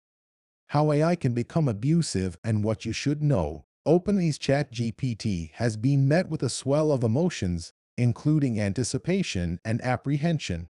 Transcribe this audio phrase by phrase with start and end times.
[0.69, 3.65] How AI Can Become Abusive and What You Should Know.
[3.87, 10.69] OpenAI's ChatGPT has been met with a swell of emotions including anticipation and apprehension.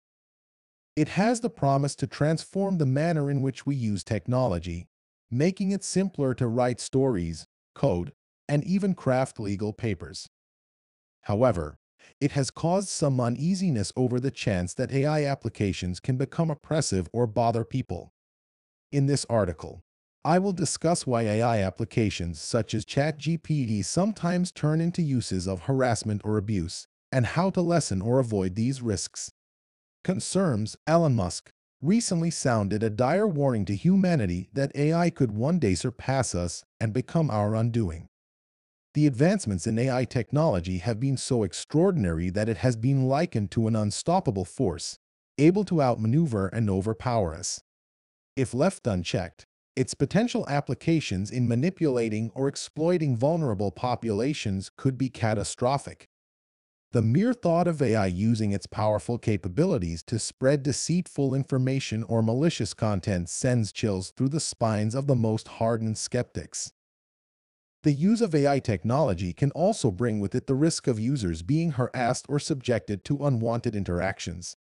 [0.96, 4.88] It has the promise to transform the manner in which we use technology,
[5.30, 7.46] making it simpler to write stories,
[7.76, 8.14] code,
[8.48, 10.28] and even craft legal papers.
[11.24, 11.78] However,
[12.22, 17.28] it has caused some uneasiness over the chance that AI applications can become oppressive or
[17.28, 18.14] bother people.
[18.92, 19.84] In this article,
[20.24, 26.22] I will discuss why AI applications such as ChatGPT sometimes turn into uses of harassment
[26.24, 29.32] or abuse, and how to lessen or avoid these risks.
[30.04, 31.50] Concerns Elon Musk
[31.82, 36.94] recently sounded a dire warning to humanity that AI could one day surpass us and
[36.94, 38.06] become our undoing.
[38.94, 43.66] The advancements in AI technology have been so extraordinary that it has been likened to
[43.66, 45.00] an unstoppable force,
[45.40, 47.60] able to outmaneuver and overpower us.
[48.36, 56.08] If left unchecked, its potential applications in manipulating or exploiting vulnerable populations could be catastrophic.
[56.94, 62.74] The mere thought of AI using its powerful capabilities to spread deceitful information or malicious
[62.74, 66.72] content sends chills through the spines of the most hardened skeptics.
[67.84, 71.72] The use of AI technology can also bring with it the risk of users being
[71.72, 74.56] harassed or subjected to unwanted interactions.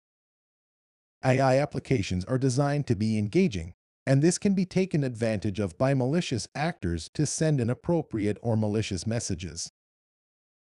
[1.23, 3.73] AI applications are designed to be engaging,
[4.05, 9.07] and this can be taken advantage of by malicious actors to send inappropriate or malicious
[9.07, 9.71] messages.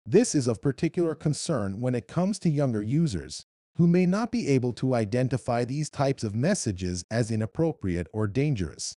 [0.06, 3.45] This is of particular concern when it comes to younger users,
[3.75, 8.97] who may not be able to identify these types of messages as inappropriate or dangerous.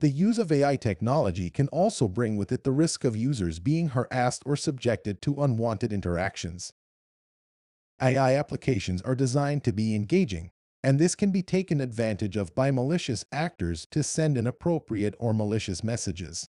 [0.00, 3.88] The use of AI technology can also bring with it the risk of users being
[3.88, 6.72] harassed or subjected to unwanted interactions.
[8.00, 10.50] AI applications are designed to be engaging,
[10.82, 15.82] and this can be taken advantage of by malicious actors to send inappropriate or malicious
[15.82, 16.48] messages.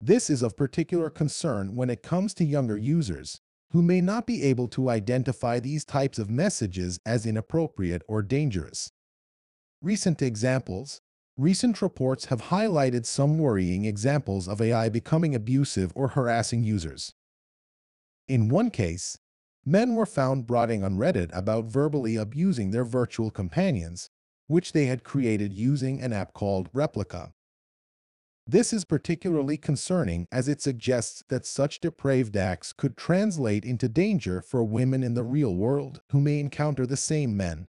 [0.00, 3.40] This is of particular concern when it comes to younger users,
[3.70, 8.92] who may not be able to identify these types of messages as inappropriate or dangerous.
[9.80, 11.00] Recent examples
[11.38, 17.12] Recent reports have highlighted some worrying examples of AI becoming abusive or harassing users.
[18.26, 19.18] In one case,
[19.62, 24.08] men were found brooding on Reddit about verbally abusing their virtual companions,
[24.46, 27.32] which they had created using an app called Replika.
[28.48, 34.40] This is particularly concerning as it suggests that such depraved acts could translate into danger
[34.40, 37.66] for women in the real world who may encounter the same men.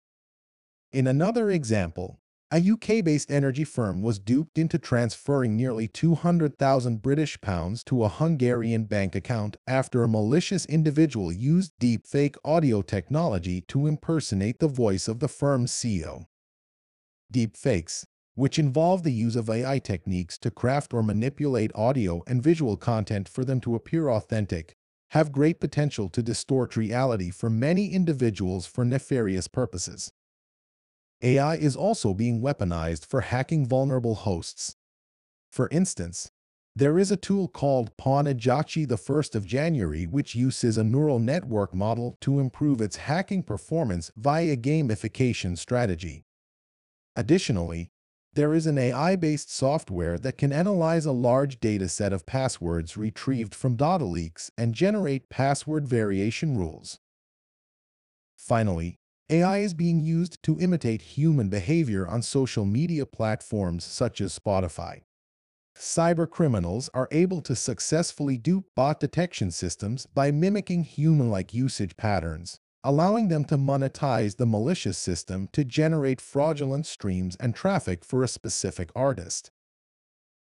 [0.93, 2.19] In another example,
[2.53, 8.85] a UK-based energy firm was duped into transferring nearly 200,000 British pounds to a Hungarian
[8.85, 15.19] bank account after a malicious individual used deepfake audio technology to impersonate the voice of
[15.19, 16.25] the firm's CEO.
[17.33, 18.05] Deepfakes,
[18.35, 23.27] which involve the use of AI techniques to craft or manipulate audio and visual content
[23.27, 24.75] for them to appear authentic,
[25.11, 30.13] have great potential to distort reality for many individuals for nefarious purposes.
[31.21, 34.75] AI is also being weaponized for hacking vulnerable hosts.
[35.51, 36.31] For instance,
[36.73, 41.75] there is a tool called Pwnagotchi the 1st of January which uses a neural network
[41.75, 46.23] model to improve its hacking performance via gamification strategy.
[47.17, 47.91] Additionally,
[48.33, 53.53] there is an AI-based software that can analyze a large data set of passwords retrieved
[53.53, 56.99] from data leaks and generate password variation rules.
[58.37, 58.97] Finally,
[59.29, 65.01] AI is being used to imitate human behavior on social media platforms such as Spotify.
[65.77, 73.28] Cybercriminals are able to successfully dupe bot detection systems by mimicking human-like usage patterns, allowing
[73.28, 78.89] them to monetize the malicious system to generate fraudulent streams and traffic for a specific
[78.95, 79.51] artist.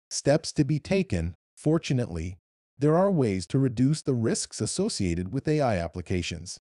[0.10, 1.36] Steps to be taken.
[1.56, 2.38] Fortunately,
[2.78, 6.60] there are ways to reduce the risks associated with AI applications.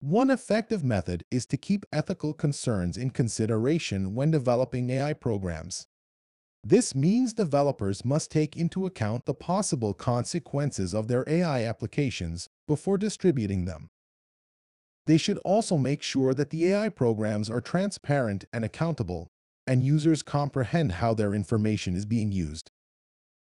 [0.00, 5.86] One effective method is to keep ethical concerns in consideration when developing AI programs.
[6.62, 12.98] This means developers must take into account the possible consequences of their AI applications before
[12.98, 13.88] distributing them.
[15.06, 19.28] They should also make sure that the AI programs are transparent and accountable,
[19.66, 22.70] and users comprehend how their information is being used.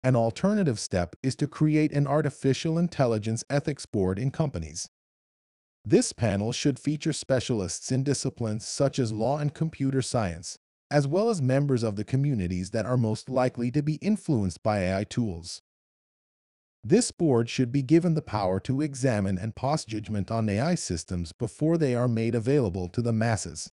[0.03, 4.89] An alternative step is to create an artificial intelligence ethics board in companies.
[5.85, 10.59] This panel should feature specialists in disciplines such as law and computer science,
[10.91, 14.81] as well as members of the communities that are most likely to be influenced by
[14.81, 15.63] AI tools.
[16.83, 21.33] This board should be given the power to examine and pass judgment on AI systems
[21.33, 23.71] before they are made available to the masses.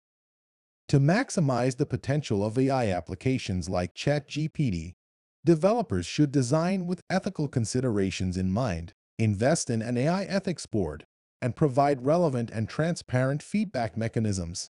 [0.88, 4.94] To maximize the potential of AI applications like ChatGPT,
[5.44, 11.04] developers should design with ethical considerations in mind, invest in an AI ethics board,
[11.40, 14.70] and provide relevant and transparent feedback mechanisms.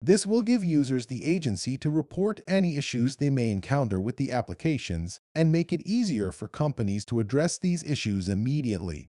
[0.00, 4.30] This will give users the agency to report any issues they may encounter with the
[4.30, 9.10] applications and make it easier for companies to address these issues immediately.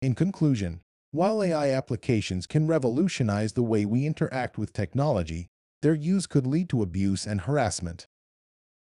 [0.00, 5.48] In conclusion, while AI applications can revolutionize the way we interact with technology,
[5.82, 8.06] their use could lead to abuse and harassment.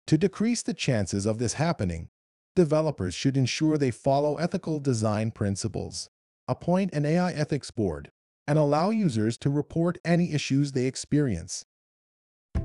[0.08, 2.10] To decrease the chances of this happening,
[2.54, 6.10] developers should ensure they follow ethical design principles,
[6.46, 8.10] appoint an AI ethics board,
[8.48, 11.64] and allow users to report any issues they experience.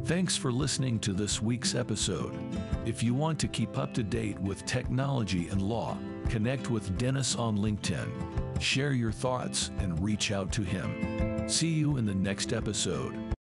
[0.06, 2.34] Thanks for listening to this week's episode.
[2.86, 5.98] If you want to keep up to date with technology and law,
[6.30, 8.62] connect with Dennis on LinkedIn.
[8.62, 11.48] Share your thoughts and reach out to him.
[11.48, 13.23] See you in the next episode.